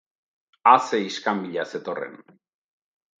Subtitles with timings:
[0.71, 2.17] A ze iskanbila zetorren!